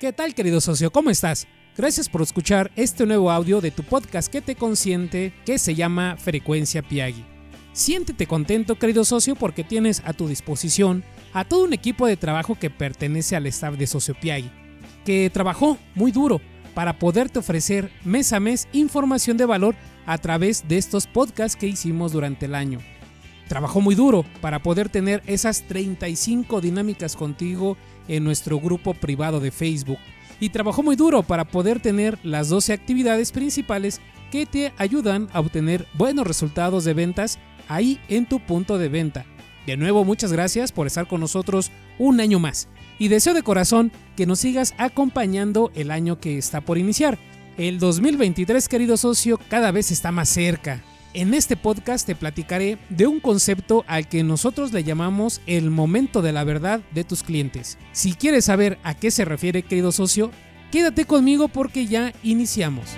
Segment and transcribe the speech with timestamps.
[0.00, 0.90] ¿Qué tal querido socio?
[0.90, 1.46] ¿Cómo estás?
[1.76, 6.16] Gracias por escuchar este nuevo audio de tu podcast que te consiente que se llama
[6.16, 7.22] Frecuencia Piagui.
[7.74, 12.58] Siéntete contento querido socio porque tienes a tu disposición a todo un equipo de trabajo
[12.58, 14.50] que pertenece al staff de Socio Piagui,
[15.04, 16.40] que trabajó muy duro
[16.72, 19.74] para poderte ofrecer mes a mes información de valor
[20.06, 22.78] a través de estos podcasts que hicimos durante el año.
[23.50, 27.76] Trabajó muy duro para poder tener esas 35 dinámicas contigo
[28.06, 29.98] en nuestro grupo privado de Facebook.
[30.38, 35.40] Y trabajó muy duro para poder tener las 12 actividades principales que te ayudan a
[35.40, 39.26] obtener buenos resultados de ventas ahí en tu punto de venta.
[39.66, 42.68] De nuevo, muchas gracias por estar con nosotros un año más.
[43.00, 47.18] Y deseo de corazón que nos sigas acompañando el año que está por iniciar.
[47.58, 50.84] El 2023, querido socio, cada vez está más cerca.
[51.12, 56.22] En este podcast te platicaré de un concepto al que nosotros le llamamos el momento
[56.22, 57.78] de la verdad de tus clientes.
[57.90, 60.30] Si quieres saber a qué se refiere, querido socio,
[60.70, 62.90] quédate conmigo porque ya iniciamos.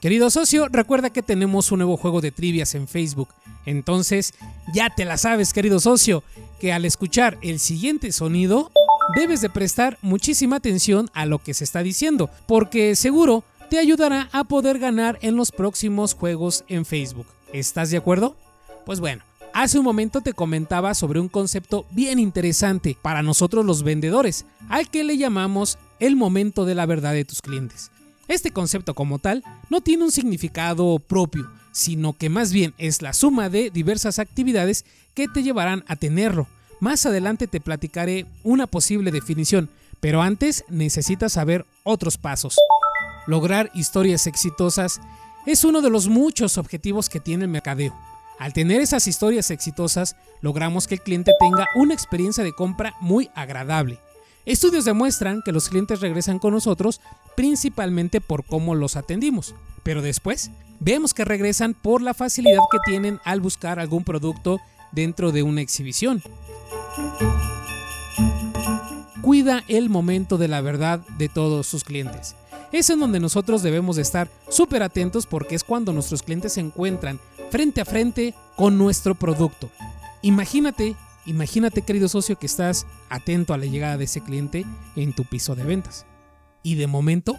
[0.00, 3.28] Querido socio, recuerda que tenemos un nuevo juego de trivias en Facebook.
[3.66, 4.32] Entonces,
[4.72, 6.24] ya te la sabes, querido socio,
[6.58, 8.70] que al escuchar el siguiente sonido,
[9.14, 14.28] debes de prestar muchísima atención a lo que se está diciendo, porque seguro te ayudará
[14.32, 17.26] a poder ganar en los próximos juegos en Facebook.
[17.52, 18.36] ¿Estás de acuerdo?
[18.86, 23.82] Pues bueno, hace un momento te comentaba sobre un concepto bien interesante para nosotros los
[23.82, 27.90] vendedores, al que le llamamos el momento de la verdad de tus clientes.
[28.28, 33.12] Este concepto como tal no tiene un significado propio, sino que más bien es la
[33.12, 36.46] suma de diversas actividades que te llevarán a tenerlo.
[36.80, 39.68] Más adelante te platicaré una posible definición,
[40.00, 42.56] pero antes necesitas saber otros pasos.
[43.26, 45.00] Lograr historias exitosas
[45.44, 47.94] es uno de los muchos objetivos que tiene el mercadeo.
[48.38, 53.28] Al tener esas historias exitosas, logramos que el cliente tenga una experiencia de compra muy
[53.34, 53.98] agradable.
[54.46, 57.00] Estudios demuestran que los clientes regresan con nosotros
[57.34, 63.20] principalmente por cómo los atendimos, pero después vemos que regresan por la facilidad que tienen
[63.24, 64.60] al buscar algún producto
[64.92, 66.22] dentro de una exhibición.
[69.22, 72.34] Cuida el momento de la verdad de todos sus clientes.
[72.72, 76.60] Es en donde nosotros debemos de estar súper atentos porque es cuando nuestros clientes se
[76.60, 77.18] encuentran
[77.50, 79.70] frente a frente con nuestro producto.
[80.22, 80.96] Imagínate
[81.28, 84.64] Imagínate, querido socio, que estás atento a la llegada de ese cliente
[84.96, 86.06] en tu piso de ventas.
[86.62, 87.36] Y de momento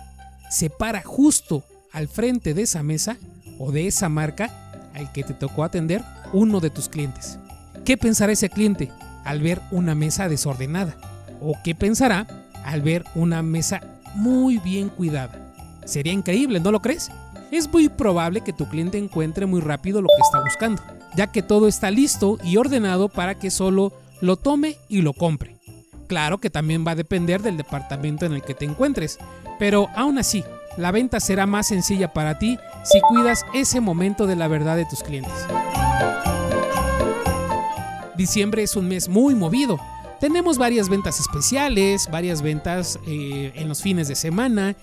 [0.52, 3.18] se para justo al frente de esa mesa
[3.58, 6.04] o de esa marca al que te tocó atender
[6.34, 7.40] uno de tus clientes.
[7.84, 8.92] ¿Qué pensará ese cliente
[9.30, 10.96] al ver una mesa desordenada?
[11.42, 12.28] ¿O qué pensará
[12.66, 13.82] al ver una mesa
[14.16, 15.54] muy bien cuidada?
[15.86, 17.10] Sería increíble, ¿no lo crees?
[17.52, 21.42] Es muy probable que tu cliente encuentre muy rápido lo que está buscando ya que
[21.42, 25.58] todo está listo y ordenado para que solo lo tome y lo compre.
[26.08, 29.20] Claro que también va a depender del departamento en el que te encuentres,
[29.60, 30.44] pero aún así,
[30.78, 34.86] la venta será más sencilla para ti si cuidas ese momento de la verdad de
[34.86, 35.34] tus clientes.
[38.20, 39.80] Diciembre es un mes muy movido.
[40.20, 44.76] Tenemos varias ventas especiales, varias ventas eh, en los fines de semana.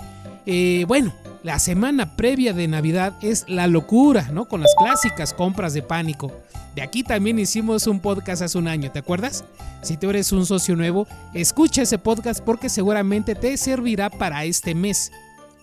[0.46, 4.46] Eh, bueno, la semana previa de Navidad es la locura, ¿no?
[4.46, 6.32] Con las clásicas compras de pánico.
[6.74, 9.44] De aquí también hicimos un podcast hace un año, ¿te acuerdas?
[9.82, 14.74] Si tú eres un socio nuevo, escucha ese podcast porque seguramente te servirá para este
[14.74, 15.12] mes.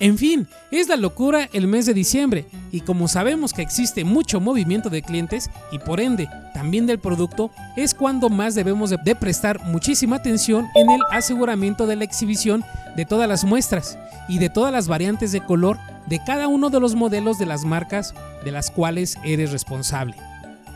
[0.04, 4.42] En fin, es la locura el mes de diciembre y como sabemos que existe mucho
[4.42, 9.64] movimiento de clientes y por ende también del producto, es cuando más debemos de, prestar
[9.64, 12.66] muchísima atención en el aseguramiento de la exhibición
[12.98, 13.98] de todas las muestras
[14.28, 17.64] y de todas las variantes de color de cada uno de los modelos de las
[17.64, 20.18] marcas de las cuales eres responsable.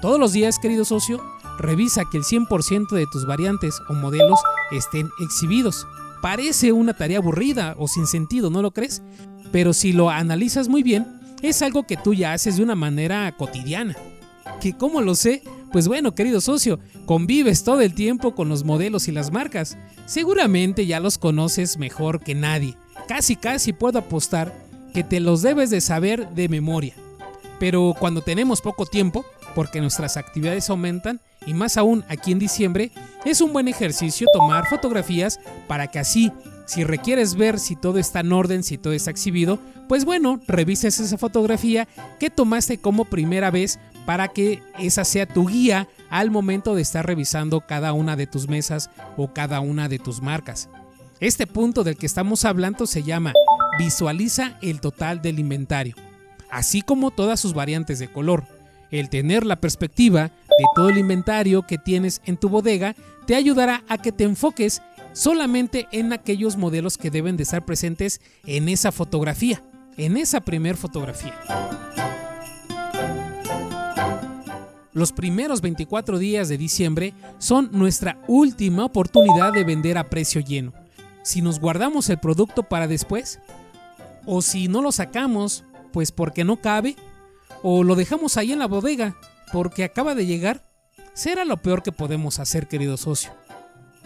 [0.01, 1.21] Todos los días, querido socio,
[1.59, 4.39] revisa que el 100% de tus variantes o modelos
[4.71, 5.85] estén exhibidos
[6.21, 9.01] Parece una tarea aburrida o sin sentido, ¿no lo crees?
[9.51, 11.05] Pero si lo analizas muy bien,
[11.41, 13.95] es algo que tú ya haces de una manera cotidiana.
[14.61, 15.43] ¿Que cómo lo sé?
[15.71, 19.77] Pues bueno, querido socio, convives todo el tiempo con los modelos y las marcas.
[20.05, 22.75] Seguramente ya los conoces mejor que nadie.
[23.07, 24.53] Casi casi puedo apostar
[24.93, 26.95] que te los debes de saber de memoria.
[27.59, 29.25] Pero cuando tenemos poco tiempo,
[29.55, 32.91] porque nuestras actividades aumentan, y más aún aquí en diciembre,
[33.25, 36.31] es un buen ejercicio tomar fotografías para que así,
[36.65, 39.57] si requieres ver si todo está en orden, si todo está exhibido,
[39.87, 41.87] pues bueno, revises esa fotografía
[42.19, 47.07] que tomaste como primera vez para que esa sea tu guía al momento de estar
[47.07, 50.69] revisando cada una de tus mesas o cada una de tus marcas.
[51.21, 53.31] Este punto del que estamos hablando se llama
[53.79, 55.95] visualiza el total del inventario,
[56.51, 58.56] así como todas sus variantes de color
[58.91, 62.95] El tener la perspectiva de todo el inventario que tienes en tu bodega
[63.25, 64.81] te ayudará a que te enfoques
[65.13, 69.61] solamente en aquellos modelos que deben de estar presentes en esa fotografía,
[69.97, 71.33] en esa primer fotografía.
[74.93, 80.73] Los primeros 24 días de diciembre son nuestra última oportunidad de vender a precio lleno.
[81.21, 83.39] Si nos guardamos el producto para después,
[84.25, 86.95] o si no lo sacamos, pues porque no cabe,
[87.63, 89.17] o lo dejamos ahí en la bodega
[89.51, 90.67] porque acaba de llegar,
[91.13, 93.31] será lo peor que podemos hacer, querido socio.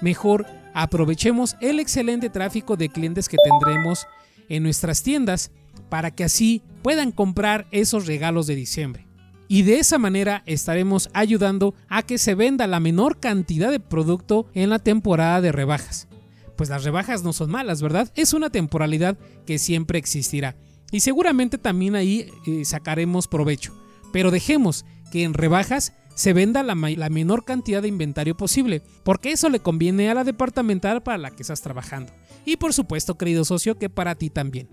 [0.01, 4.07] Mejor aprovechemos el excelente tráfico de clientes que tendremos
[4.49, 5.51] en nuestras tiendas
[5.89, 9.07] para que así puedan comprar esos regalos de diciembre.
[9.47, 14.47] Y de esa manera estaremos ayudando a que se venda la menor cantidad de producto
[14.53, 16.07] en la temporada de rebajas.
[16.55, 18.11] Pues las rebajas no son malas, ¿verdad?
[18.15, 20.55] Es una temporalidad que siempre existirá.
[20.91, 23.73] Y seguramente también ahí eh, sacaremos provecho.
[24.11, 29.31] Pero dejemos que en rebajas se venda la, la, menor cantidad de inventario posible, porque
[29.31, 32.11] eso le conviene a la departamental para la que estás trabajando.
[32.45, 34.69] Y por supuesto, querido socio, que para ti también.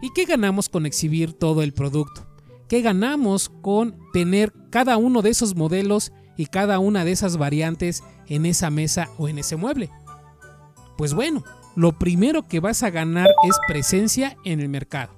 [0.00, 2.26] ¿Y qué ganamos con exhibir todo el producto?
[2.68, 8.04] ¿Qué ganamos con tener cada uno de esos modelos y cada una de esas variantes
[8.28, 9.90] en esa mesa o en ese mueble?
[10.96, 11.44] Pues bueno,
[11.74, 15.17] lo primero que vas a ganar es presencia en el mercado.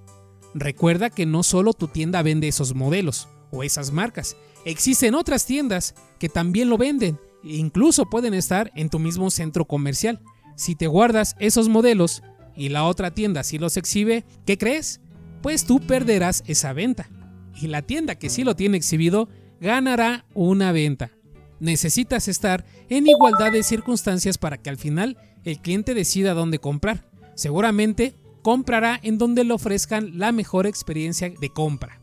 [0.54, 5.94] Recuerda que no solo tu tienda vende esos modelos o esas marcas, existen otras tiendas
[6.18, 10.20] que también lo venden e incluso pueden estar en tu mismo centro comercial.
[10.56, 12.22] Si te guardas esos modelos
[12.56, 15.00] y la otra tienda sí los exhibe, ¿qué crees?
[15.42, 17.08] Pues tú perderás esa venta.
[17.60, 19.28] Y la tienda que sí lo tiene exhibido
[19.60, 21.12] ganará una venta.
[21.60, 27.08] Necesitas estar en igualdad de circunstancias para que al final el cliente decida dónde comprar.
[27.34, 32.00] Seguramente comprará en donde le ofrezcan la mejor experiencia de compra.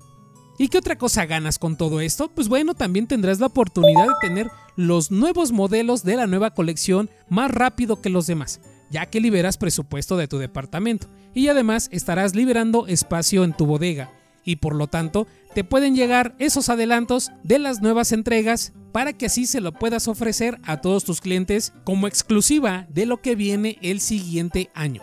[0.60, 2.30] ¿Y qué otra cosa ganas con todo esto?
[2.34, 7.10] Pues bueno, también tendrás la oportunidad de tener los nuevos modelos de la nueva colección
[7.30, 12.36] más rápido que los demás, ya que liberas presupuesto de tu departamento y además estarás
[12.36, 14.12] liberando espacio en tu bodega
[14.48, 19.26] y por lo tanto te pueden llegar esos adelantos de las nuevas entregas para que
[19.28, 23.78] así se lo puedas ofrecer a todos tus clientes como exclusiva de lo que viene
[23.82, 25.02] el siguiente año.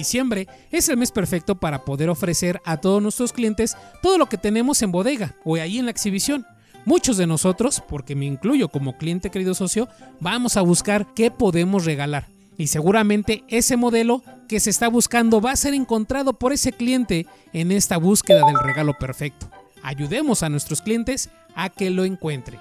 [0.00, 4.38] Diciembre es el mes perfecto para poder ofrecer a todos nuestros clientes todo lo que
[4.38, 6.46] tenemos en bodega o ahí en la exhibición.
[6.86, 9.88] Muchos de nosotros, porque me incluyo como cliente querido socio,
[10.18, 12.28] vamos a buscar qué podemos regalar.
[12.56, 17.26] Y seguramente ese modelo que se está buscando va a ser encontrado por ese cliente
[17.52, 19.50] en esta búsqueda del regalo perfecto.
[19.82, 22.58] Ayudemos a nuestros clientes a que lo encuentre.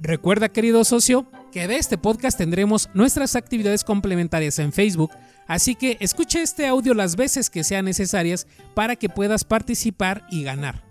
[0.00, 5.10] Recuerda querido socio que de este podcast tendremos nuestras actividades complementarias en Facebook,
[5.46, 10.42] así que escucha este audio las veces que sean necesarias para que puedas participar y
[10.42, 10.82] ganar.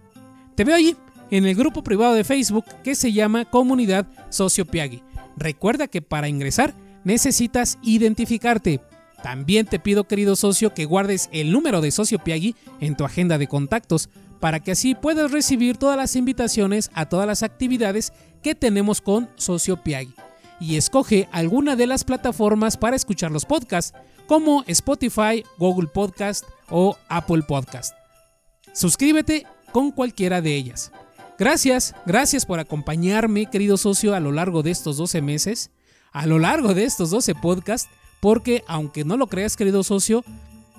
[0.56, 0.96] Te veo allí,
[1.31, 5.02] en el grupo privado de Facebook que se llama Comunidad Socio Piagui.
[5.36, 8.81] Recuerda que para ingresar necesitas identificarte.
[9.24, 13.38] También te pido, querido socio, que guardes el número de Socio Piagui en tu agenda
[13.38, 14.10] de contactos
[14.40, 18.12] para que así puedas recibir todas las invitaciones a todas las actividades
[18.44, 20.13] que tenemos con Socio Piagui
[20.62, 23.98] y escoge alguna de las plataformas para escuchar los podcasts,
[24.28, 27.94] como Spotify, Google Podcast o Apple Podcast.
[28.72, 30.91] Suscríbete con cualquiera de ellas.
[31.38, 35.72] Gracias, gracias por acompañarme, querido socio, a lo largo de estos 12 meses,
[36.12, 37.89] a lo largo de estos 12 podcasts,
[38.20, 40.24] porque aunque no lo creas, querido socio,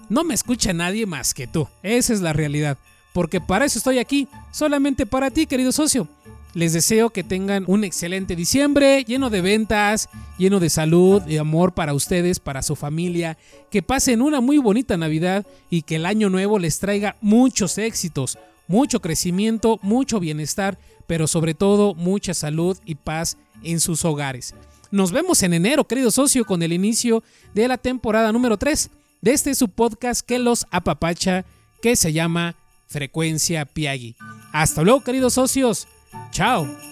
[0.09, 1.67] no me escucha nadie más que tú.
[1.83, 2.79] Esa es la realidad.
[3.13, 6.07] Porque para eso estoy aquí, solamente para ti, querido socio.
[6.55, 11.73] Les deseo que tengan un excelente diciembre, lleno de ventas, lleno de salud y amor
[11.73, 13.39] para ustedes, para su familia,
[13.71, 18.39] que pasen una muy bonita Navidad y que el año nuevo les traiga muchos éxitos,
[18.69, 24.55] mucho crecimiento, mucho bienestar, pero sobre todo mucha salud y paz en sus hogares.
[24.91, 27.23] Nos vemos en enero, querido socio, con el inicio
[27.55, 28.91] de la temporada número 3
[29.23, 31.47] de este su podcast que los apapacha,
[31.81, 32.57] que se llama
[32.89, 34.17] Frecuencia Piagui.
[34.53, 35.89] Hasta luego, queridos socios.
[36.31, 36.92] Chao.